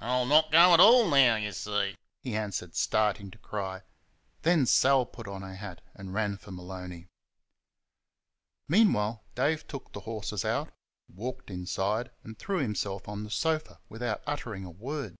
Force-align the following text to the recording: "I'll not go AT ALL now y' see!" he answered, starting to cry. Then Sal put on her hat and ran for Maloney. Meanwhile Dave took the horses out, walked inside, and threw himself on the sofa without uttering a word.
"I'll 0.00 0.26
not 0.26 0.50
go 0.50 0.74
AT 0.74 0.80
ALL 0.80 1.08
now 1.08 1.36
y' 1.36 1.50
see!" 1.52 1.94
he 2.24 2.34
answered, 2.34 2.74
starting 2.74 3.30
to 3.30 3.38
cry. 3.38 3.82
Then 4.42 4.66
Sal 4.66 5.06
put 5.06 5.28
on 5.28 5.42
her 5.42 5.54
hat 5.54 5.80
and 5.94 6.12
ran 6.12 6.36
for 6.36 6.50
Maloney. 6.50 7.06
Meanwhile 8.66 9.22
Dave 9.36 9.68
took 9.68 9.92
the 9.92 10.00
horses 10.00 10.44
out, 10.44 10.72
walked 11.08 11.48
inside, 11.48 12.10
and 12.24 12.36
threw 12.36 12.58
himself 12.58 13.06
on 13.08 13.22
the 13.22 13.30
sofa 13.30 13.78
without 13.88 14.24
uttering 14.26 14.64
a 14.64 14.70
word. 14.72 15.14